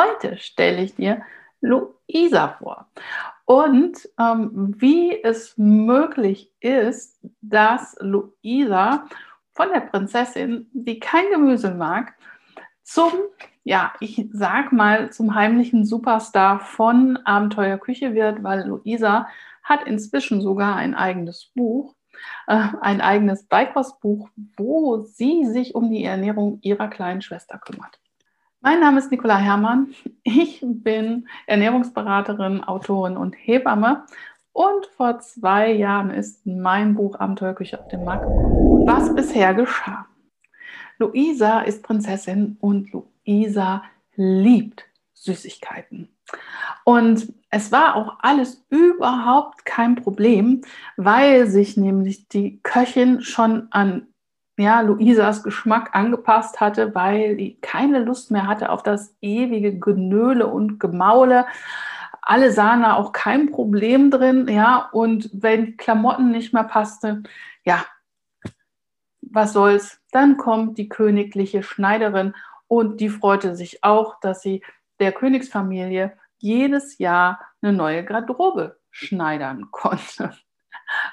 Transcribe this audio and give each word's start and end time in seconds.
heute 0.00 0.38
stelle 0.38 0.82
ich 0.82 0.94
dir 0.94 1.22
Luisa 1.60 2.56
vor 2.58 2.88
und 3.44 4.08
ähm, 4.18 4.74
wie 4.78 5.22
es 5.22 5.58
möglich 5.58 6.52
ist, 6.60 7.20
dass 7.42 7.96
Luisa 8.00 9.06
von 9.52 9.68
der 9.74 9.80
Prinzessin, 9.80 10.70
die 10.72 11.00
kein 11.00 11.28
Gemüse 11.30 11.74
mag, 11.74 12.14
zum, 12.82 13.12
ja, 13.62 13.92
ich 14.00 14.26
sag 14.32 14.72
mal, 14.72 15.12
zum 15.12 15.34
heimlichen 15.34 15.84
Superstar 15.84 16.60
von 16.60 17.18
Abenteuerküche 17.24 18.14
wird, 18.14 18.42
weil 18.42 18.66
Luisa 18.66 19.28
hat 19.62 19.86
inzwischen 19.86 20.40
sogar 20.40 20.76
ein 20.76 20.94
eigenes 20.94 21.50
Buch, 21.54 21.94
äh, 22.46 22.68
ein 22.80 23.00
eigenes 23.00 23.46
Beikostbuch, 23.46 24.28
wo 24.56 25.00
sie 25.00 25.44
sich 25.46 25.74
um 25.74 25.90
die 25.90 26.04
Ernährung 26.04 26.58
ihrer 26.62 26.88
kleinen 26.88 27.20
Schwester 27.20 27.58
kümmert. 27.58 28.00
Mein 28.62 28.80
Name 28.80 28.98
ist 28.98 29.10
Nicola 29.10 29.38
Herrmann. 29.38 29.94
Ich 30.22 30.60
bin 30.62 31.26
Ernährungsberaterin, 31.46 32.62
Autorin 32.62 33.16
und 33.16 33.32
Hebamme. 33.32 34.04
Und 34.52 34.84
vor 34.98 35.18
zwei 35.20 35.72
Jahren 35.72 36.10
ist 36.10 36.44
mein 36.44 36.94
Buch 36.94 37.18
Abenteuerküche 37.18 37.80
auf 37.80 37.88
den 37.88 38.04
Markt 38.04 38.24
gekommen. 38.24 38.86
Was 38.86 39.14
bisher 39.14 39.54
geschah? 39.54 40.04
Luisa 40.98 41.60
ist 41.60 41.82
Prinzessin 41.82 42.58
und 42.60 42.90
Luisa 42.92 43.82
liebt 44.16 44.84
Süßigkeiten. 45.14 46.10
Und 46.84 47.32
es 47.48 47.72
war 47.72 47.96
auch 47.96 48.18
alles 48.20 48.66
überhaupt 48.68 49.64
kein 49.64 49.94
Problem, 49.94 50.60
weil 50.98 51.46
sich 51.46 51.78
nämlich 51.78 52.28
die 52.28 52.60
Köchin 52.62 53.22
schon 53.22 53.68
an 53.70 54.09
ja, 54.60 54.80
Luisas 54.80 55.42
Geschmack 55.42 55.90
angepasst 55.92 56.60
hatte, 56.60 56.94
weil 56.94 57.36
die 57.36 57.60
keine 57.60 58.00
Lust 58.00 58.30
mehr 58.30 58.46
hatte 58.46 58.70
auf 58.70 58.82
das 58.82 59.16
ewige 59.20 59.78
Genöle 59.78 60.46
und 60.46 60.78
Gemaule. 60.78 61.46
Alle 62.22 62.52
sahen 62.52 62.82
da 62.82 62.94
auch 62.94 63.12
kein 63.12 63.50
Problem 63.50 64.10
drin, 64.10 64.46
ja, 64.48 64.88
und 64.92 65.30
wenn 65.32 65.76
Klamotten 65.76 66.30
nicht 66.30 66.52
mehr 66.52 66.64
passte, 66.64 67.22
ja, 67.64 67.84
was 69.22 69.52
soll's, 69.52 70.00
dann 70.12 70.36
kommt 70.36 70.78
die 70.78 70.88
königliche 70.88 71.62
Schneiderin 71.62 72.34
und 72.68 73.00
die 73.00 73.08
freute 73.08 73.54
sich 73.54 73.82
auch, 73.82 74.20
dass 74.20 74.42
sie 74.42 74.62
der 74.98 75.12
Königsfamilie 75.12 76.16
jedes 76.38 76.98
Jahr 76.98 77.40
eine 77.62 77.72
neue 77.72 78.04
Garderobe 78.04 78.78
schneidern 78.90 79.70
konnte. 79.70 80.32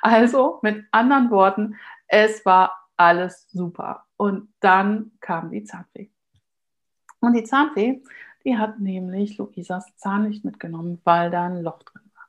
Also 0.02 0.59
mit 0.61 0.86
anderen 0.92 1.30
Worten, 1.30 1.76
es 2.08 2.45
war 2.45 2.87
alles 2.98 3.48
super. 3.52 4.06
Und 4.17 4.50
dann 4.59 5.12
kam 5.22 5.52
die 5.52 5.64
Zahnfee. 5.64 6.09
Und 7.20 7.34
die 7.34 7.44
Zahnfee, 7.44 8.04
die 8.44 8.58
hat 8.58 8.80
nämlich 8.80 9.38
Luisas 9.38 9.95
Zahn 9.98 10.28
nicht 10.28 10.44
mitgenommen, 10.45 11.02
weil 11.04 11.31
da 11.31 11.45
ein 11.45 11.62
Loch 11.62 11.84
drin 11.84 12.02
war. 12.16 12.28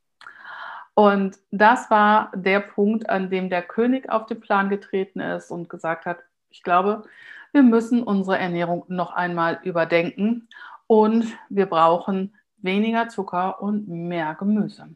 Und 0.95 1.39
das 1.51 1.91
war 1.91 2.33
der 2.35 2.61
Punkt, 2.61 3.09
an 3.09 3.31
dem 3.31 3.51
der 3.51 3.63
König 3.63 4.11
auf 4.11 4.27
den 4.27 4.41
Plan 4.41 4.69
getreten 4.69 5.21
ist 5.21 5.51
und 5.51 5.69
gesagt 5.69 6.07
hat, 6.07 6.19
ich 6.51 6.63
glaube, 6.63 7.05
wir 7.53 7.63
müssen 7.63 8.03
unsere 8.03 8.39
Ernährung 8.39 8.85
noch 8.89 9.13
einmal 9.13 9.61
überdenken 9.63 10.49
und 10.87 11.27
wir 11.49 11.67
brauchen 11.67 12.35
weniger 12.59 13.09
Zucker 13.09 13.63
und 13.63 13.89
mehr 13.89 14.35
Gemüse. 14.35 14.89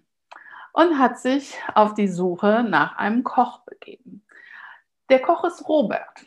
Und 0.73 0.99
hat 0.99 1.19
sich 1.19 1.55
auf 1.75 1.95
die 1.95 2.09
Suche 2.09 2.65
nach 2.67 2.97
einem 2.97 3.25
Koch 3.25 3.61
begeben. 3.61 4.23
Der 5.13 5.21
Koch 5.21 5.45
ist 5.45 5.69
Robert. 5.69 6.25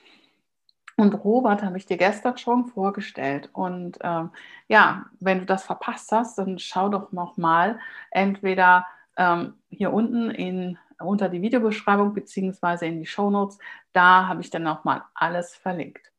Und 0.95 1.15
Robert 1.23 1.63
habe 1.63 1.75
ich 1.75 1.87
dir 1.87 1.97
gestern 1.97 2.37
schon 2.37 2.67
vorgestellt. 2.67 3.49
Und 3.51 3.97
ähm, 4.01 4.29
ja, 4.67 5.07
wenn 5.19 5.39
du 5.39 5.45
das 5.47 5.63
verpasst 5.63 6.11
hast, 6.11 6.37
dann 6.37 6.59
schau 6.59 6.89
doch 6.89 7.11
noch 7.11 7.35
mal 7.35 7.79
entweder 8.11 8.85
ähm, 9.17 9.55
hier 9.71 9.91
unten 9.91 10.29
in, 10.29 10.77
unter 10.99 11.29
die 11.29 11.41
Videobeschreibung 11.41 12.13
beziehungsweise 12.13 12.85
in 12.85 12.99
die 12.99 13.07
Show 13.07 13.31
Notes. 13.31 13.57
Da 13.91 14.27
habe 14.27 14.41
ich 14.41 14.51
dann 14.51 14.61
noch 14.61 14.83
mal 14.83 15.03
alles 15.15 15.55
verlinkt. 15.55 16.11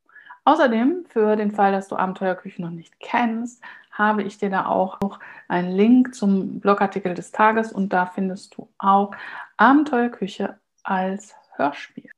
Außerdem, 0.44 1.04
für 1.08 1.36
den 1.36 1.52
Fall, 1.52 1.70
dass 1.70 1.86
du 1.86 1.94
Abenteuerküche 1.94 2.60
noch 2.62 2.70
nicht 2.70 2.98
kennst, 2.98 3.62
habe 3.92 4.24
ich 4.24 4.38
dir 4.38 4.50
da 4.50 4.66
auch 4.66 4.98
einen 5.46 5.70
Link 5.70 6.16
zum 6.16 6.58
Blogartikel 6.58 7.14
des 7.14 7.30
Tages 7.30 7.70
und 7.70 7.92
da 7.92 8.06
findest 8.06 8.56
du 8.56 8.68
auch 8.78 9.12
Abenteuerküche 9.56 10.58
als 10.82 11.36
Hörspiel. 11.52 12.10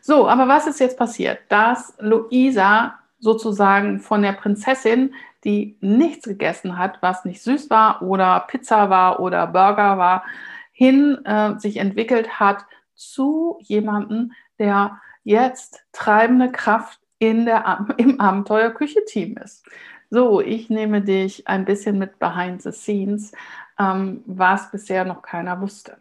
So, 0.00 0.28
aber 0.28 0.48
was 0.48 0.66
ist 0.66 0.80
jetzt 0.80 0.98
passiert? 0.98 1.40
Dass 1.48 1.94
Luisa 1.98 2.98
sozusagen 3.18 4.00
von 4.00 4.22
der 4.22 4.32
Prinzessin, 4.32 5.14
die 5.44 5.76
nichts 5.80 6.24
gegessen 6.24 6.78
hat, 6.78 6.98
was 7.00 7.24
nicht 7.24 7.42
süß 7.42 7.70
war 7.70 8.02
oder 8.02 8.44
Pizza 8.48 8.90
war 8.90 9.20
oder 9.20 9.46
Burger 9.46 9.98
war, 9.98 10.24
hin 10.72 11.24
äh, 11.24 11.58
sich 11.58 11.76
entwickelt 11.76 12.40
hat 12.40 12.64
zu 12.94 13.58
jemandem, 13.60 14.32
der 14.58 15.00
jetzt 15.24 15.84
treibende 15.92 16.50
Kraft 16.50 17.00
in 17.18 17.44
der, 17.44 17.86
im 17.96 18.20
Abenteuer-Küche-Team 18.20 19.36
ist. 19.36 19.64
So, 20.10 20.40
ich 20.40 20.68
nehme 20.68 21.00
dich 21.00 21.48
ein 21.48 21.64
bisschen 21.64 21.98
mit 21.98 22.18
behind 22.18 22.60
the 22.62 22.72
scenes, 22.72 23.32
ähm, 23.78 24.22
was 24.26 24.70
bisher 24.70 25.04
noch 25.04 25.22
keiner 25.22 25.60
wusste. 25.60 25.96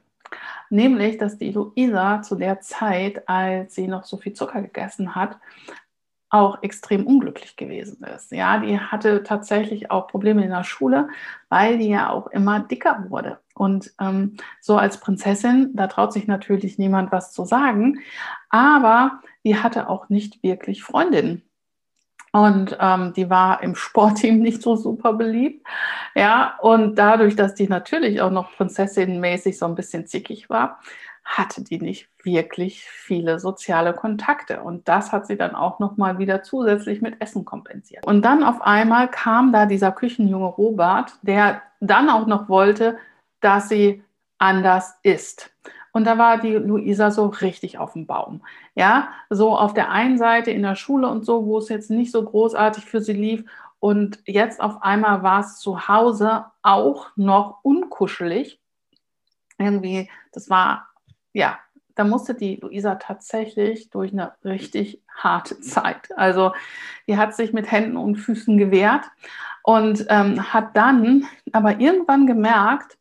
Nämlich, 0.70 1.18
dass 1.18 1.38
die 1.38 1.52
Luisa 1.52 2.22
zu 2.22 2.36
der 2.36 2.62
Zeit, 2.62 3.28
als 3.28 3.76
sie 3.76 3.88
noch 3.88 4.06
so 4.06 4.18
viel 4.18 4.34
Zucker 4.34 4.62
gegessen 4.62 5.16
hat, 5.16 5.38
auch 6.32 6.64
extrem 6.64 7.06
unglücklich 7.06 7.58
gewesen 7.58 8.04
ist. 8.06 8.32
Ja, 8.32 8.58
die 8.60 8.80
hatte 8.80 9.24
tatsächlich 9.24 9.92
auch 9.92 10.08
Probleme 10.08 10.44
in 10.44 10.50
der 10.50 10.64
Schule, 10.64 11.10
weil 11.50 11.78
die 11.78 11.90
ja 11.90 12.10
auch 12.10 12.28
immer 12.28 12.62
dicker 12.62 13.06
wurde. 13.10 13.40
Und 13.54 13.94
ähm, 14.00 14.38
so 14.62 14.78
als 14.78 15.00
Prinzessin, 15.00 15.72
da 15.74 15.88
traut 15.88 16.14
sich 16.14 16.28
natürlich 16.28 16.78
niemand 16.78 17.12
was 17.12 17.34
zu 17.34 17.44
sagen, 17.44 18.00
aber 18.50 19.20
die 19.44 19.58
hatte 19.58 19.90
auch 19.90 20.08
nicht 20.08 20.42
wirklich 20.42 20.84
Freundinnen. 20.84 21.44
Und 22.32 22.78
ähm, 22.80 23.14
die 23.14 23.30
war 23.30 23.62
im 23.62 23.76
Sportteam 23.76 24.40
nicht 24.42 24.62
so 24.62 24.76
super 24.76 25.14
beliebt. 25.14 25.66
Ja, 26.16 26.58
und 26.62 26.96
dadurch, 26.96 27.36
dass 27.36 27.54
die 27.54 27.68
natürlich 27.68 28.22
auch 28.22 28.32
noch 28.32 28.56
prinzessinnenmäßig 28.56 29.58
so 29.58 29.66
ein 29.66 29.76
bisschen 29.76 30.08
zickig 30.08 30.50
war, 30.50 30.80
hatte 31.24 31.64
die 31.64 31.80
nicht 31.80 32.10
wirklich 32.24 32.84
viele 32.84 33.40
soziale 33.40 33.94
Kontakte. 33.94 34.62
Und 34.62 34.88
das 34.88 35.12
hat 35.12 35.28
sie 35.28 35.38
dann 35.38 35.56
auch 35.56 35.80
nochmal 35.80 36.18
wieder 36.20 36.44
zusätzlich 36.44 37.02
mit 37.02 37.22
Essen 37.22 37.46
kompensiert. 37.46 38.06
Und 38.06 38.24
dann 38.24 38.44
auf 38.44 38.62
einmal 38.62 39.10
kam 39.10 39.52
da 39.52 39.66
dieser 39.66 39.92
Küchenjunge 39.92 40.46
Robert, 40.46 41.14
der 41.22 41.62
dann 41.80 42.10
auch 42.10 42.28
noch 42.28 42.50
wollte, 42.50 42.98
dass 43.40 43.70
sie 43.70 44.04
anders 44.38 44.96
isst. 45.04 45.52
Und 45.94 46.06
da 46.06 46.18
war 46.18 46.38
die 46.38 46.54
Luisa 46.54 47.12
so 47.12 47.26
richtig 47.28 47.78
auf 47.78 47.94
dem 47.94 48.06
Baum. 48.06 48.42
Ja, 48.76 49.10
so 49.30 49.58
auf 49.58 49.74
der 49.74 49.92
einen 49.92 50.18
Seite 50.18 50.52
in 50.52 50.64
der 50.64 50.76
Schule 50.76 51.08
und 51.08 51.26
so, 51.26 51.46
wo 51.46 51.58
es 51.58 51.70
jetzt 51.70 51.90
nicht 51.90 52.12
so 52.12 52.24
großartig 52.24 52.86
für 52.86 53.02
sie 53.02 53.14
lief. 53.14 53.44
Und 53.80 54.20
jetzt 54.26 54.62
auf 54.62 54.84
einmal 54.84 55.24
war 55.24 55.42
es 55.42 55.60
zu 55.60 55.88
Hause 55.88 56.46
auch 56.62 57.08
noch 57.16 57.60
unkuschelig. 57.64 58.60
Irgendwie, 59.58 60.10
das 60.32 60.50
war, 60.50 60.88
ja, 61.34 61.60
da 61.96 62.04
musste 62.04 62.36
die 62.36 62.56
Luisa 62.56 62.96
tatsächlich 62.96 63.90
durch 63.90 64.14
eine 64.14 64.34
richtig 64.46 65.02
harte 65.14 65.60
Zeit. 65.60 66.16
Also 66.18 66.54
die 67.08 67.18
hat 67.18 67.36
sich 67.36 67.54
mit 67.54 67.70
Händen 67.70 67.98
und 67.98 68.16
Füßen 68.16 68.58
gewehrt 68.58 69.06
und 69.64 70.06
ähm, 70.10 70.54
hat 70.54 70.76
dann 70.76 71.28
aber 71.52 71.80
irgendwann 71.80 72.28
gemerkt, 72.28 72.98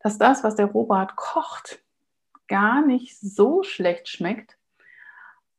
dass 0.00 0.18
das, 0.18 0.42
was 0.42 0.56
der 0.56 0.66
Robert 0.66 1.16
kocht, 1.16 1.80
gar 2.48 2.84
nicht 2.84 3.18
so 3.20 3.62
schlecht 3.62 4.08
schmeckt. 4.08 4.58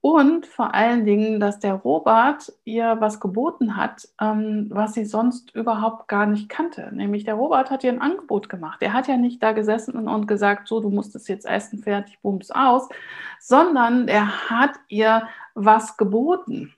Und 0.01 0.45
vor 0.45 0.73
allen 0.73 1.05
Dingen, 1.05 1.41
dass 1.41 1.59
der 1.59 1.73
Robert 1.73 2.53
ihr 2.63 2.95
was 3.01 3.19
geboten 3.19 3.75
hat, 3.75 4.07
ähm, 4.21 4.67
was 4.69 4.93
sie 4.93 5.03
sonst 5.03 5.53
überhaupt 5.53 6.07
gar 6.07 6.25
nicht 6.25 6.47
kannte. 6.47 6.89
Nämlich 6.93 7.25
der 7.25 7.33
Robert 7.33 7.69
hat 7.69 7.83
ihr 7.83 7.91
ein 7.91 8.01
Angebot 8.01 8.47
gemacht. 8.47 8.81
Er 8.81 8.93
hat 8.93 9.09
ja 9.09 9.17
nicht 9.17 9.43
da 9.43 9.51
gesessen 9.51 10.07
und, 10.07 10.25
gesagt, 10.25 10.69
so, 10.69 10.79
du 10.79 10.89
musst 10.89 11.15
es 11.15 11.27
jetzt 11.27 11.45
essen, 11.45 11.79
fertig, 11.83 12.17
bums 12.21 12.49
aus, 12.49 12.87
sondern 13.41 14.07
er 14.07 14.49
hat 14.49 14.71
ihr 14.87 15.27
was 15.53 15.97
geboten. 15.97 16.73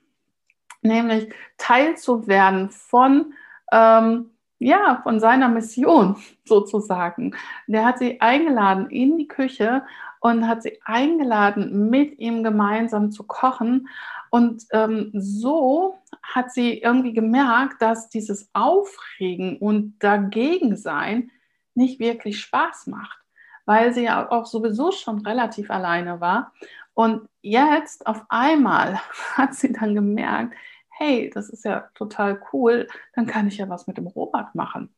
Nämlich 0.80 1.32
Teil 1.58 1.96
zu 1.96 2.26
werden 2.26 2.70
von 2.70 3.34
ähm, 3.70 4.31
ja, 4.62 5.00
von 5.02 5.20
seiner 5.20 5.48
Mission 5.48 6.16
sozusagen. 6.44 7.34
Der 7.66 7.84
hat 7.84 7.98
sie 7.98 8.20
eingeladen 8.20 8.90
in 8.90 9.16
die 9.16 9.28
Küche 9.28 9.82
und 10.20 10.46
hat 10.46 10.62
sie 10.62 10.78
eingeladen, 10.84 11.90
mit 11.90 12.18
ihm 12.18 12.44
gemeinsam 12.44 13.10
zu 13.10 13.24
kochen. 13.24 13.88
Und 14.30 14.64
ähm, 14.72 15.10
so 15.14 15.98
hat 16.22 16.52
sie 16.52 16.78
irgendwie 16.78 17.12
gemerkt, 17.12 17.82
dass 17.82 18.08
dieses 18.08 18.48
Aufregen 18.52 19.58
und 19.58 19.98
Dagegensein 19.98 21.30
nicht 21.74 21.98
wirklich 21.98 22.40
Spaß 22.40 22.86
macht, 22.86 23.18
weil 23.66 23.92
sie 23.92 24.04
ja 24.04 24.30
auch 24.30 24.46
sowieso 24.46 24.92
schon 24.92 25.26
relativ 25.26 25.70
alleine 25.70 26.20
war. 26.20 26.52
Und 26.94 27.28
jetzt 27.40 28.06
auf 28.06 28.24
einmal 28.28 29.00
hat 29.34 29.54
sie 29.54 29.72
dann 29.72 29.94
gemerkt, 29.94 30.54
hey, 31.02 31.30
das 31.34 31.48
ist 31.48 31.64
ja 31.64 31.88
total 31.94 32.40
cool, 32.52 32.86
dann 33.14 33.26
kann 33.26 33.48
ich 33.48 33.58
ja 33.58 33.68
was 33.68 33.86
mit 33.86 33.96
dem 33.96 34.06
Robert 34.06 34.54
machen. 34.54 34.94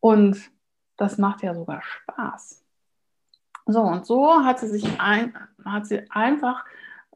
Und 0.00 0.38
das 0.96 1.18
macht 1.18 1.42
ja 1.42 1.54
sogar 1.54 1.82
Spaß. 1.82 2.62
So, 3.66 3.80
und 3.80 4.04
so 4.04 4.44
hat 4.44 4.58
sie 4.58 4.68
sich 4.68 5.00
ein, 5.00 5.34
hat 5.64 5.86
sie 5.86 6.10
einfach 6.10 6.64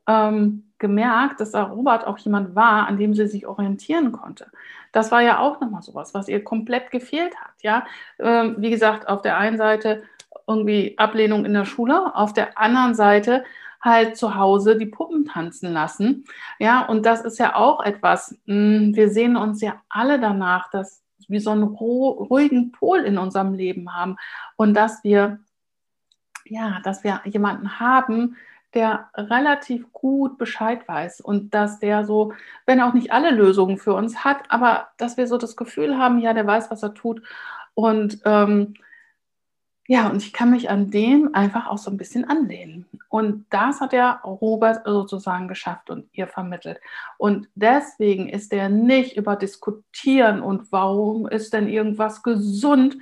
ähm, 0.07 0.73
gemerkt, 0.79 1.41
dass 1.41 1.51
der 1.53 1.65
Robert 1.65 2.07
auch 2.07 2.19
jemand 2.19 2.55
war, 2.55 2.87
an 2.87 2.97
dem 2.97 3.15
sie 3.15 3.27
sich 3.27 3.47
orientieren 3.47 4.13
konnte. 4.13 4.51
Das 4.93 5.11
war 5.11 5.21
ja 5.21 5.41
auch 5.41 5.61
nochmal 5.61 5.83
sowas, 5.83 6.15
was 6.15 6.29
ihr 6.29 6.45
komplett 6.45 6.91
gefehlt 6.91 7.37
hat. 7.37 7.55
Ja, 7.63 7.87
ähm, 8.19 8.57
wie 8.59 8.71
gesagt, 8.71 9.09
auf 9.09 9.23
der 9.23 9.37
einen 9.37 9.59
Seite 9.59 10.05
irgendwie 10.47 10.97
Ablehnung 10.97 11.45
in 11.45 11.53
der 11.53 11.65
Schule, 11.65 12.15
auf 12.15 12.33
der 12.33 12.57
anderen 12.57 12.95
Seite 12.95 13.45
halt 13.81 14.17
zu 14.17 14.35
Hause 14.35 14.77
die 14.77 14.87
Puppen 14.87 15.27
tanzen 15.27 15.73
lassen. 15.73 16.25
Ja, 16.59 16.87
und 16.87 17.07
das 17.07 17.23
ist 17.23 17.39
ja 17.39 17.55
auch 17.55 17.85
etwas, 17.85 18.39
hm, 18.47 18.95
wir 18.95 19.11
sehen 19.11 19.37
uns 19.37 19.61
ja 19.61 19.83
alle 19.89 20.21
danach, 20.21 20.71
dass 20.71 21.03
wir 21.29 21.41
so 21.41 21.51
einen 21.51 21.65
ruhigen 21.65 22.73
Pol 22.73 23.01
in 23.01 23.19
unserem 23.19 23.55
Leben 23.55 23.95
haben 23.95 24.17
und 24.57 24.75
dass 24.75 25.03
wir, 25.03 25.41
ja, 26.45 26.81
dass 26.85 27.05
wir 27.05 27.21
jemanden 27.25 27.81
haben, 27.81 28.37
der 28.75 29.09
relativ 29.15 29.91
gut 29.93 30.39
Bescheid 30.39 30.87
weiß 30.87 31.21
und 31.21 31.55
dass 31.55 31.79
der 31.79 32.05
so, 32.05 32.35
wenn 32.67 32.81
auch 32.81 32.93
nicht 32.93 33.11
alle 33.13 33.31
Lösungen 33.31 33.79
für 33.79 33.95
uns 33.95 34.25
hat, 34.25 34.51
aber 34.51 34.89
dass 34.99 35.17
wir 35.17 35.27
so 35.27 35.39
das 35.39 35.57
Gefühl 35.57 35.97
haben, 35.97 36.19
ja, 36.19 36.35
der 36.35 36.47
weiß, 36.47 36.71
was 36.71 36.83
er 36.83 36.95
tut 36.95 37.23
und 37.75 38.21
ähm, 38.25 38.75
ja, 39.89 40.09
und 40.09 40.23
ich 40.23 40.33
kann 40.33 40.51
mich 40.51 40.69
an 40.69 40.91
dem 40.91 41.35
einfach 41.35 41.69
auch 41.69 41.79
so 41.79 41.91
ein 41.91 41.97
bisschen 41.97 42.25
anlehnen. 42.25 42.87
Und 43.17 43.47
das 43.49 43.81
hat 43.81 43.93
der 43.93 44.21
Robert 44.25 44.83
sozusagen 44.85 45.49
geschafft 45.49 45.89
und 45.89 46.07
ihr 46.13 46.27
vermittelt. 46.27 46.79
Und 47.17 47.49
deswegen 47.55 48.29
ist 48.29 48.53
er 48.53 48.69
nicht 48.69 49.17
über 49.17 49.37
Diskutieren 49.37 50.43
und 50.43 50.71
warum 50.71 51.27
ist 51.27 51.55
denn 51.55 51.67
irgendwas 51.67 52.23
gesund 52.23 52.99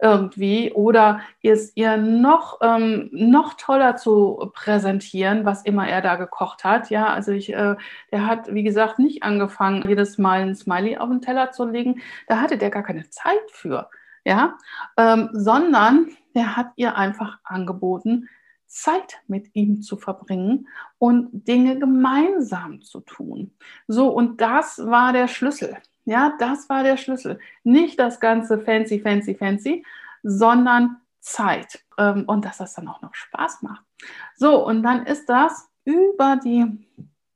irgendwie 0.00 0.70
oder 0.72 1.20
ist 1.42 1.76
ihr 1.76 1.96
noch, 1.96 2.60
ähm, 2.62 3.08
noch 3.10 3.54
toller 3.54 3.96
zu 3.96 4.52
präsentieren, 4.54 5.44
was 5.44 5.64
immer 5.64 5.88
er 5.88 6.00
da 6.00 6.14
gekocht 6.14 6.62
hat. 6.62 6.88
Ja, 6.90 7.08
also 7.08 7.32
ich, 7.32 7.52
äh, 7.52 7.74
der 8.12 8.24
hat, 8.24 8.54
wie 8.54 8.62
gesagt, 8.62 9.00
nicht 9.00 9.24
angefangen, 9.24 9.82
jedes 9.88 10.16
Mal 10.16 10.42
ein 10.42 10.54
Smiley 10.54 10.96
auf 10.98 11.08
den 11.08 11.22
Teller 11.22 11.50
zu 11.50 11.64
legen. 11.64 12.02
Da 12.28 12.40
hatte 12.40 12.56
der 12.56 12.70
gar 12.70 12.84
keine 12.84 13.10
Zeit 13.10 13.50
für. 13.50 13.90
Ja, 14.22 14.58
ähm, 14.96 15.30
sondern 15.32 16.10
der 16.36 16.56
hat 16.56 16.68
ihr 16.76 16.96
einfach 16.96 17.38
angeboten, 17.42 18.28
Zeit 18.66 19.20
mit 19.26 19.54
ihm 19.54 19.82
zu 19.82 19.96
verbringen 19.96 20.68
und 20.98 21.46
Dinge 21.46 21.78
gemeinsam 21.78 22.82
zu 22.82 23.00
tun. 23.00 23.52
So, 23.86 24.08
und 24.08 24.40
das 24.40 24.78
war 24.78 25.12
der 25.12 25.28
Schlüssel. 25.28 25.76
Ja, 26.04 26.34
das 26.38 26.68
war 26.68 26.82
der 26.82 26.96
Schlüssel. 26.96 27.38
Nicht 27.64 27.98
das 27.98 28.20
ganze 28.20 28.58
fancy, 28.60 29.00
fancy, 29.00 29.34
fancy, 29.34 29.84
sondern 30.22 30.96
Zeit. 31.20 31.84
Ähm, 31.98 32.24
und 32.26 32.44
dass 32.44 32.58
das 32.58 32.74
dann 32.74 32.88
auch 32.88 33.02
noch 33.02 33.14
Spaß 33.14 33.62
macht. 33.62 33.84
So, 34.36 34.64
und 34.64 34.82
dann 34.82 35.06
ist 35.06 35.28
das 35.28 35.68
über 35.84 36.36
die 36.36 36.86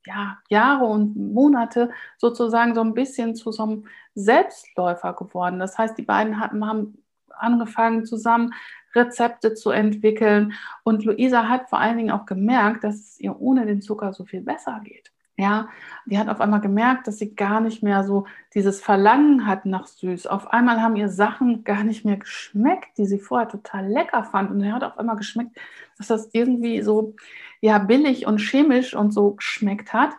ja, 0.06 0.38
Jahre 0.48 0.84
und 0.84 1.16
Monate 1.16 1.90
sozusagen 2.18 2.74
so 2.74 2.80
ein 2.80 2.94
bisschen 2.94 3.34
zu 3.34 3.52
so 3.52 3.62
einem 3.62 3.86
Selbstläufer 4.14 5.12
geworden. 5.14 5.58
Das 5.58 5.78
heißt, 5.78 5.96
die 5.98 6.02
beiden 6.02 6.40
hatten, 6.40 6.66
haben 6.66 7.02
angefangen 7.28 8.04
zusammen 8.04 8.54
Rezepte 8.94 9.54
zu 9.54 9.70
entwickeln. 9.70 10.52
Und 10.84 11.04
Luisa 11.04 11.48
hat 11.48 11.68
vor 11.68 11.80
allen 11.80 11.96
Dingen 11.96 12.10
auch 12.10 12.26
gemerkt, 12.26 12.84
dass 12.84 12.96
es 12.96 13.20
ihr 13.20 13.40
ohne 13.40 13.66
den 13.66 13.82
Zucker 13.82 14.12
so 14.12 14.24
viel 14.24 14.42
besser 14.42 14.80
geht. 14.84 15.12
Ja, 15.36 15.70
die 16.04 16.18
hat 16.18 16.28
auf 16.28 16.42
einmal 16.42 16.60
gemerkt, 16.60 17.06
dass 17.06 17.16
sie 17.16 17.34
gar 17.34 17.62
nicht 17.62 17.82
mehr 17.82 18.04
so 18.04 18.26
dieses 18.52 18.82
Verlangen 18.82 19.46
hat 19.46 19.64
nach 19.64 19.86
süß. 19.86 20.26
Auf 20.26 20.52
einmal 20.52 20.82
haben 20.82 20.96
ihr 20.96 21.08
Sachen 21.08 21.64
gar 21.64 21.82
nicht 21.82 22.04
mehr 22.04 22.18
geschmeckt, 22.18 22.98
die 22.98 23.06
sie 23.06 23.18
vorher 23.18 23.48
total 23.48 23.86
lecker 23.88 24.22
fand. 24.24 24.50
Und 24.50 24.62
er 24.62 24.74
hat 24.74 24.84
auf 24.84 24.98
einmal 24.98 25.16
geschmeckt, 25.16 25.56
dass 25.96 26.08
das 26.08 26.28
irgendwie 26.32 26.82
so 26.82 27.14
ja 27.62 27.78
billig 27.78 28.26
und 28.26 28.38
chemisch 28.38 28.94
und 28.94 29.12
so 29.12 29.32
geschmeckt 29.32 29.94
hat. 29.94 30.10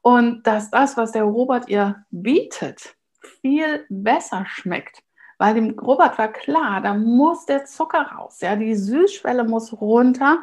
Und 0.00 0.46
dass 0.46 0.70
das, 0.70 0.96
was 0.96 1.10
der 1.10 1.24
Robert 1.24 1.68
ihr 1.68 2.04
bietet, 2.12 2.94
viel 3.40 3.84
besser 3.88 4.46
schmeckt 4.46 5.02
weil 5.42 5.54
dem 5.54 5.76
Robert 5.76 6.18
war 6.18 6.28
klar, 6.28 6.80
da 6.80 6.94
muss 6.94 7.46
der 7.46 7.64
Zucker 7.64 8.12
raus, 8.16 8.38
ja, 8.42 8.54
die 8.54 8.76
Süßschwelle 8.76 9.42
muss 9.42 9.72
runter 9.72 10.40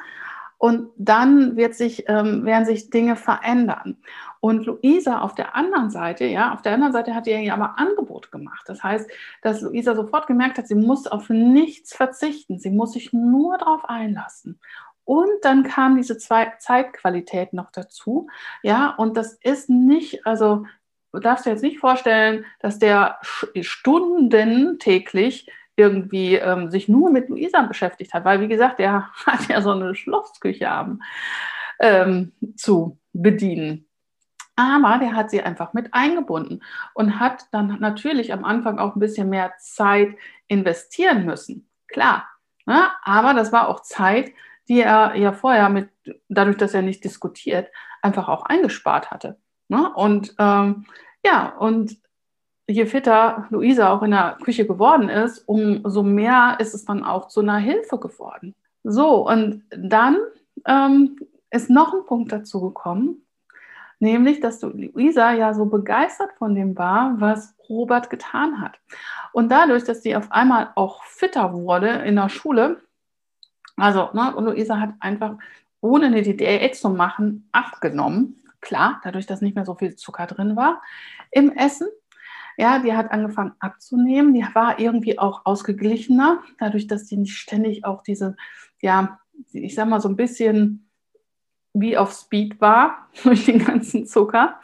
und 0.58 0.90
dann 0.98 1.56
wird 1.56 1.74
sich, 1.74 2.04
ähm, 2.10 2.44
werden 2.44 2.66
sich 2.66 2.90
Dinge 2.90 3.16
verändern. 3.16 3.96
Und 4.42 4.66
Luisa 4.66 5.22
auf 5.22 5.36
der 5.36 5.56
anderen 5.56 5.90
Seite, 5.90 6.26
ja, 6.26 6.54
auf 6.54 6.64
der 6.64 6.74
anderen 6.74 6.92
Seite 6.92 7.16
hat 7.16 7.28
ihr 7.28 7.40
ja 7.40 7.54
aber 7.54 7.80
Angebot 7.80 8.30
gemacht. 8.30 8.64
Das 8.68 8.84
heißt, 8.84 9.10
dass 9.42 9.62
Luisa 9.62 9.96
sofort 9.96 10.28
gemerkt 10.28 10.58
hat, 10.58 10.68
sie 10.68 10.76
muss 10.76 11.08
auf 11.08 11.30
nichts 11.30 11.96
verzichten, 11.96 12.60
sie 12.60 12.70
muss 12.70 12.92
sich 12.92 13.14
nur 13.14 13.58
darauf 13.58 13.86
einlassen. 13.88 14.60
Und 15.06 15.30
dann 15.44 15.64
kam 15.64 15.96
diese 15.96 16.18
zwei 16.18 16.54
Zeitqualität 16.60 17.54
noch 17.54 17.72
dazu. 17.72 18.28
Ja, 18.64 18.90
und 18.98 19.16
das 19.16 19.34
ist 19.36 19.70
nicht, 19.70 20.28
also 20.28 20.66
du 21.12 21.20
darfst 21.20 21.46
dir 21.46 21.52
jetzt 21.52 21.64
nicht 21.64 21.80
vorstellen, 21.80 22.46
dass 22.60 22.80
der 22.80 23.20
Stunden 23.62 24.80
täglich 24.80 25.50
irgendwie 25.76 26.36
ähm, 26.36 26.70
sich 26.70 26.90
nur 26.90 27.10
mit 27.10 27.30
Luisa 27.30 27.62
beschäftigt 27.62 28.14
hat, 28.14 28.26
weil 28.26 28.42
wie 28.42 28.48
gesagt, 28.48 28.80
der 28.80 29.10
hat 29.26 29.48
ja 29.48 29.62
so 29.62 29.72
eine 29.72 29.96
Schlossküche 29.96 30.70
haben, 30.70 31.00
ähm, 31.80 32.34
zu 32.56 33.00
bedienen. 33.14 33.86
Aber 34.56 34.98
der 34.98 35.16
hat 35.16 35.32
sie 35.32 35.42
einfach 35.42 35.72
mit 35.72 35.94
eingebunden 35.94 36.62
und 36.94 37.18
hat 37.18 37.46
dann 37.52 37.78
natürlich 37.80 38.34
am 38.34 38.44
Anfang 38.44 38.78
auch 38.78 38.94
ein 38.94 39.00
bisschen 39.00 39.30
mehr 39.30 39.54
Zeit 39.58 40.18
investieren 40.48 41.26
müssen. 41.26 41.70
Klar, 41.88 42.28
ne? 42.66 42.90
aber 43.04 43.34
das 43.34 43.54
war 43.54 43.70
auch 43.70 43.80
Zeit, 43.82 44.34
die 44.68 44.82
er 44.82 45.16
ja 45.16 45.32
vorher 45.32 45.70
mit, 45.70 45.90
dadurch, 46.28 46.58
dass 46.58 46.74
er 46.74 46.82
nicht 46.82 47.06
diskutiert, 47.06 47.72
einfach 48.02 48.28
auch 48.28 48.44
eingespart 48.44 49.12
hatte. 49.12 49.40
Ne? 49.70 49.92
Und 49.96 50.36
ähm, 50.38 50.86
ja, 51.26 51.56
und 51.58 51.98
je 52.68 52.86
fitter 52.86 53.48
Luisa 53.50 53.92
auch 53.92 54.04
in 54.04 54.12
der 54.12 54.38
Küche 54.44 54.68
geworden 54.68 55.10
ist, 55.10 55.40
umso 55.48 56.04
mehr 56.04 56.58
ist 56.60 56.74
es 56.74 56.86
dann 56.86 57.04
auch 57.04 57.28
zu 57.28 57.40
einer 57.40 57.58
Hilfe 57.58 57.98
geworden. 57.98 58.56
So, 58.84 59.28
und 59.28 59.64
dann 59.76 60.18
ähm, 60.66 61.18
ist 61.50 61.70
noch 61.70 61.94
ein 61.94 62.06
Punkt 62.06 62.32
dazu 62.32 62.62
gekommen, 62.62 63.26
nämlich, 64.00 64.40
dass 64.40 64.62
Luisa 64.62 65.32
ja 65.32 65.54
so 65.54 65.66
begeistert 65.66 66.32
von 66.38 66.56
dem 66.56 66.78
war, 66.78 67.16
was 67.20 67.56
Robert 67.68 68.10
getan 68.10 68.62
hat. 68.62 68.80
Und 69.34 69.52
dadurch, 69.52 69.84
dass 69.84 70.04
sie 70.04 70.16
auf 70.16 70.32
einmal 70.32 70.72
auch 70.76 71.04
fitter 71.04 71.54
wurde 71.54 71.90
in 71.90 72.16
der 72.16 72.30
Schule, 72.30 72.82
also 73.76 74.10
ne, 74.14 74.34
Luisa 74.38 74.80
hat 74.80 74.94
einfach, 75.00 75.38
ohne 75.82 76.08
eine 76.08 76.22
Diät 76.22 76.76
zu 76.76 76.90
machen, 76.90 77.48
abgenommen. 77.52 78.36
Klar, 78.62 79.00
dadurch, 79.04 79.26
dass 79.26 79.42
nicht 79.42 79.56
mehr 79.56 79.66
so 79.66 79.76
viel 79.76 79.96
Zucker 79.96 80.28
drin 80.28 80.56
war 80.56 80.82
im 81.32 81.52
Essen. 81.52 81.88
Ja, 82.58 82.80
die 82.80 82.94
hat 82.94 83.12
angefangen 83.12 83.54
abzunehmen. 83.60 84.34
Die 84.34 84.46
war 84.54 84.80
irgendwie 84.80 85.18
auch 85.18 85.46
ausgeglichener, 85.46 86.44
dadurch, 86.60 86.88
dass 86.88 87.06
die 87.06 87.18
nicht 87.18 87.38
ständig 87.38 87.86
auch 87.86 88.04
diese, 88.04 88.36
ja, 88.82 89.20
ich 89.54 89.76
sag 89.76 89.88
mal 89.88 90.02
so 90.02 90.10
ein 90.10 90.18
bisschen 90.18 90.90
wie 91.74 91.98
auf 91.98 92.12
Speed 92.12 92.60
war 92.62 93.08
durch 93.24 93.46
den 93.46 93.64
ganzen 93.64 94.06
Zucker. 94.06 94.60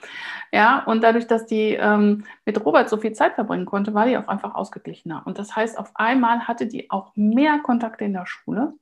Ja, 0.52 0.84
und 0.84 1.04
dadurch, 1.04 1.28
dass 1.28 1.46
die 1.46 1.74
ähm, 1.74 2.26
mit 2.46 2.64
Robert 2.66 2.90
so 2.90 2.98
viel 2.98 3.14
Zeit 3.14 3.36
verbringen 3.36 3.66
konnte, 3.66 3.94
war 3.94 4.06
die 4.06 4.18
auch 4.18 4.28
einfach 4.28 4.56
ausgeglichener. 4.56 5.24
Und 5.26 5.38
das 5.38 5.56
heißt, 5.56 5.78
auf 5.78 5.92
einmal 5.96 6.48
hatte 6.48 6.68
die 6.68 6.90
auch 6.92 7.12
mehr 7.16 7.60
Kontakte 7.60 8.06
in 8.06 8.14
der 8.14 8.26
Schule. 8.26 8.74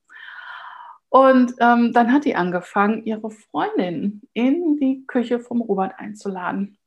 Und 1.13 1.53
ähm, 1.59 1.93
dann 1.93 2.11
hat 2.11 2.25
die 2.25 2.35
angefangen, 2.35 3.03
ihre 3.05 3.29
Freundin 3.29 4.23
in 4.33 4.77
die 4.77 5.05
Küche 5.05 5.39
vom 5.39 5.61
Robert 5.61 5.99
einzuladen. 5.99 6.79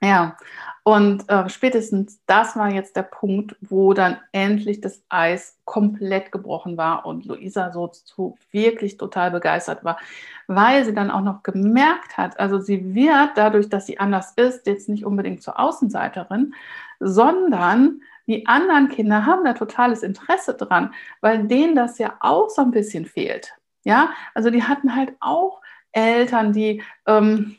Ja, 0.00 0.36
und 0.84 1.28
äh, 1.28 1.48
spätestens 1.48 2.20
das 2.26 2.54
war 2.54 2.72
jetzt 2.72 2.94
der 2.94 3.02
Punkt, 3.02 3.56
wo 3.60 3.94
dann 3.94 4.18
endlich 4.30 4.80
das 4.80 5.02
Eis 5.08 5.58
komplett 5.64 6.30
gebrochen 6.30 6.76
war 6.76 7.04
und 7.04 7.24
Luisa 7.24 7.72
so, 7.72 7.90
so 7.92 8.36
wirklich 8.52 8.96
total 8.96 9.32
begeistert 9.32 9.82
war, 9.82 9.98
weil 10.46 10.84
sie 10.84 10.94
dann 10.94 11.10
auch 11.10 11.20
noch 11.20 11.42
gemerkt 11.42 12.16
hat, 12.16 12.38
also 12.38 12.60
sie 12.60 12.94
wird 12.94 13.30
dadurch, 13.36 13.68
dass 13.68 13.86
sie 13.86 13.98
anders 13.98 14.34
ist, 14.34 14.68
jetzt 14.68 14.88
nicht 14.88 15.04
unbedingt 15.04 15.42
zur 15.42 15.58
Außenseiterin, 15.58 16.54
sondern 17.02 18.00
die 18.26 18.46
anderen 18.46 18.88
Kinder 18.88 19.26
haben 19.26 19.44
da 19.44 19.52
totales 19.52 20.02
Interesse 20.02 20.54
dran, 20.54 20.94
weil 21.20 21.46
denen 21.48 21.74
das 21.74 21.98
ja 21.98 22.14
auch 22.20 22.48
so 22.48 22.62
ein 22.62 22.70
bisschen 22.70 23.04
fehlt. 23.04 23.52
Ja, 23.84 24.10
also 24.34 24.50
die 24.50 24.62
hatten 24.62 24.94
halt 24.94 25.14
auch 25.18 25.60
Eltern, 25.90 26.52
die, 26.52 26.82
ähm, 27.06 27.56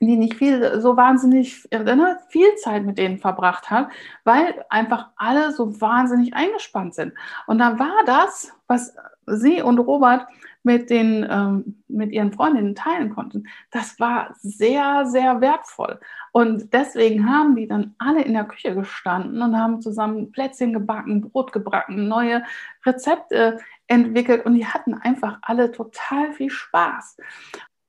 die 0.00 0.16
nicht 0.16 0.34
viel, 0.34 0.80
so 0.80 0.96
wahnsinnig 0.96 1.66
äh, 1.72 1.82
ne, 1.82 2.20
viel 2.28 2.54
Zeit 2.56 2.84
mit 2.84 2.98
denen 2.98 3.18
verbracht 3.18 3.68
haben, 3.68 3.88
weil 4.22 4.64
einfach 4.70 5.10
alle 5.16 5.52
so 5.52 5.80
wahnsinnig 5.80 6.34
eingespannt 6.34 6.94
sind. 6.94 7.14
Und 7.48 7.58
dann 7.58 7.80
war 7.80 8.04
das, 8.06 8.52
was, 8.68 8.94
sie 9.36 9.62
und 9.62 9.78
Robert 9.78 10.26
mit, 10.62 10.90
den, 10.90 11.26
ähm, 11.28 11.82
mit 11.88 12.12
ihren 12.12 12.32
Freundinnen 12.32 12.74
teilen 12.74 13.14
konnten, 13.14 13.48
das 13.70 13.98
war 13.98 14.34
sehr, 14.40 15.06
sehr 15.06 15.40
wertvoll. 15.40 15.98
Und 16.32 16.72
deswegen 16.72 17.28
haben 17.28 17.56
die 17.56 17.66
dann 17.66 17.94
alle 17.98 18.22
in 18.22 18.34
der 18.34 18.44
Küche 18.44 18.74
gestanden 18.74 19.40
und 19.40 19.56
haben 19.56 19.80
zusammen 19.80 20.30
Plätzchen 20.30 20.72
gebacken, 20.72 21.22
Brot 21.22 21.52
gebacken, 21.52 22.08
neue 22.08 22.42
Rezepte 22.84 23.58
entwickelt 23.86 24.44
und 24.44 24.54
die 24.54 24.66
hatten 24.66 24.94
einfach 24.94 25.38
alle 25.42 25.72
total 25.72 26.32
viel 26.32 26.50
Spaß. 26.50 27.16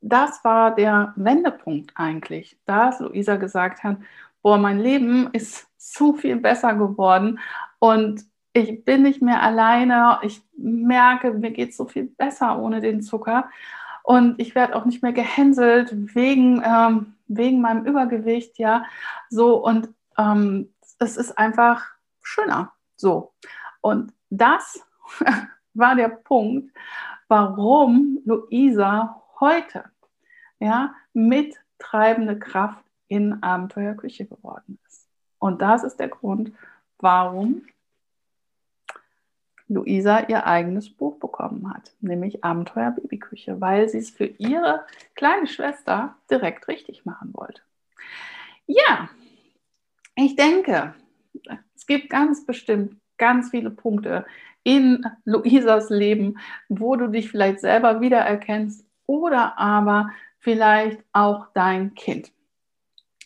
Das 0.01 0.43
war 0.45 0.73
der 0.73 1.13
Wendepunkt 1.17 1.91
eigentlich, 1.95 2.57
dass 2.65 2.99
Luisa 3.01 3.35
gesagt 3.35 3.83
hat, 3.83 3.97
boah, 4.41 4.57
mein 4.57 4.79
Leben 4.79 5.29
ist 5.33 5.67
so 5.77 6.13
viel 6.13 6.37
besser 6.37 6.73
geworden 6.73 7.39
und 7.79 8.28
ich 8.53 8.83
bin 8.83 9.03
nicht 9.03 9.21
mehr 9.21 9.41
alleine. 9.43 10.19
Ich 10.23 10.41
merke, 10.57 11.33
mir 11.33 11.51
geht 11.51 11.69
es 11.69 11.77
so 11.77 11.85
viel 11.85 12.05
besser 12.05 12.59
ohne 12.59 12.81
den 12.81 13.01
Zucker. 13.01 13.49
Und 14.03 14.39
ich 14.39 14.55
werde 14.55 14.75
auch 14.75 14.85
nicht 14.85 15.03
mehr 15.03 15.13
gehänselt 15.13 16.15
wegen, 16.15 16.63
ähm, 16.65 17.13
wegen 17.27 17.61
meinem 17.61 17.85
Übergewicht, 17.85 18.57
ja. 18.57 18.85
So, 19.29 19.63
und 19.63 19.89
ähm, 20.17 20.73
es 20.99 21.15
ist 21.15 21.37
einfach 21.37 21.85
schöner. 22.21 22.73
So. 22.95 23.33
Und 23.81 24.13
das 24.29 24.83
war 25.73 25.95
der 25.95 26.09
Punkt, 26.09 26.75
warum 27.27 28.19
Luisa 28.25 29.21
heute 29.39 29.85
ja, 30.59 30.93
mittreibende 31.13 32.37
Kraft 32.37 32.83
in 33.07 33.41
Abenteuerküche 33.41 34.25
geworden 34.25 34.79
ist. 34.87 35.07
Und 35.39 35.61
das 35.61 35.83
ist 35.83 35.97
der 35.97 36.09
Grund, 36.09 36.51
warum 36.99 37.63
Luisa 39.69 40.27
ihr 40.27 40.45
eigenes 40.47 40.89
Buch 40.89 41.19
bekommen 41.19 41.71
hat, 41.71 41.93
nämlich 42.01 42.43
Abenteuer 42.43 42.91
Babyküche, 42.91 43.61
weil 43.61 43.87
sie 43.87 43.99
es 43.99 44.09
für 44.09 44.25
ihre 44.25 44.83
kleine 45.15 45.47
Schwester 45.47 46.15
direkt 46.29 46.67
richtig 46.67 47.05
machen 47.05 47.29
wollte. 47.33 47.61
Ja, 48.65 49.09
ich 50.15 50.35
denke, 50.35 50.95
es 51.75 51.85
gibt 51.85 52.09
ganz 52.09 52.45
bestimmt 52.45 52.97
ganz 53.17 53.51
viele 53.51 53.69
Punkte 53.69 54.25
in 54.63 55.05
Luisas 55.23 55.89
Leben, 55.89 56.39
wo 56.67 56.95
du 56.95 57.07
dich 57.07 57.29
vielleicht 57.29 57.59
selber 57.59 58.01
wiedererkennst 58.01 58.85
oder 59.05 59.57
aber 59.59 60.09
vielleicht 60.39 61.03
auch 61.13 61.47
dein 61.53 61.93
Kind. 61.93 62.31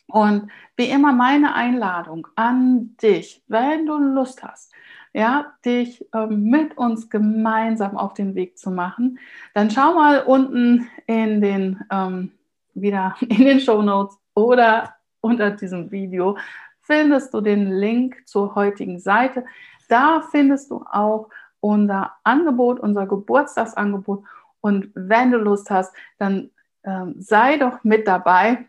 Und 0.08 0.52
wie 0.76 0.90
immer 0.90 1.14
meine 1.14 1.56
Einladung 1.56 2.28
an 2.36 2.96
dich, 3.02 3.42
wenn 3.48 3.86
du 3.86 3.98
Lust 3.98 4.44
hast, 4.44 4.73
ja, 5.13 5.53
dich 5.63 6.05
ähm, 6.13 6.43
mit 6.46 6.77
uns 6.77 7.10
gemeinsam 7.10 7.98
auf 7.98 8.13
den 8.13 8.36
Weg 8.36 8.58
zu 8.58 8.72
machen, 8.72 9.20
dann 9.53 9.70
schau 9.70 9.93
mal 9.93 10.24
unten 10.24 10.89
in 11.05 11.39
den, 11.39 11.84
ähm, 11.91 12.32
wieder 12.74 13.15
in 13.22 13.46
den 13.46 13.60
Show 13.60 13.82
Notes 13.82 14.17
oder 14.34 14.96
unter 15.22 15.51
diesem 15.51 15.91
Video 15.91 16.38
findest 16.82 17.34
du 17.34 17.41
den 17.41 17.72
Link 17.72 18.27
zur 18.27 18.55
heutigen 18.55 19.00
Seite. 19.00 19.46
Da 19.88 20.22
findest 20.22 20.70
du 20.70 20.86
auch 20.91 21.29
unser 21.60 22.13
Angebot, 22.24 22.79
unser 22.79 23.08
Geburtstagsangebot. 23.08 24.24
Und 24.60 24.91
wenn 24.93 25.32
du 25.32 25.38
Lust 25.38 25.70
hast, 25.70 25.93
dann 26.17 26.51
ähm, 26.84 27.15
sei 27.20 27.58
doch 27.58 27.84
mit 27.84 28.08
dabei. 28.08 28.65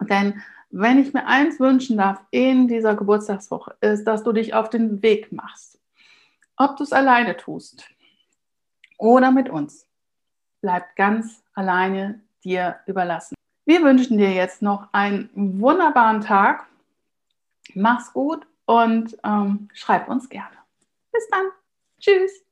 Denn 0.00 0.42
wenn 0.72 0.98
ich 0.98 1.12
mir 1.12 1.26
eins 1.26 1.60
wünschen 1.60 1.98
darf 1.98 2.24
in 2.30 2.66
dieser 2.66 2.96
Geburtstagswoche, 2.96 3.76
ist, 3.80 4.04
dass 4.04 4.24
du 4.24 4.32
dich 4.32 4.54
auf 4.54 4.70
den 4.70 5.02
Weg 5.02 5.30
machst. 5.30 5.78
Ob 6.56 6.76
du 6.76 6.82
es 6.82 6.92
alleine 6.92 7.36
tust 7.36 7.84
oder 8.98 9.30
mit 9.30 9.50
uns, 9.50 9.86
bleibt 10.62 10.96
ganz 10.96 11.42
alleine 11.54 12.20
dir 12.42 12.80
überlassen. 12.86 13.34
Wir 13.66 13.82
wünschen 13.82 14.16
dir 14.16 14.32
jetzt 14.32 14.62
noch 14.62 14.88
einen 14.92 15.30
wunderbaren 15.34 16.22
Tag. 16.22 16.66
Mach's 17.74 18.12
gut 18.12 18.46
und 18.64 19.16
ähm, 19.24 19.68
schreib 19.74 20.08
uns 20.08 20.28
gerne. 20.28 20.56
Bis 21.12 21.28
dann. 21.28 21.46
Tschüss. 22.00 22.42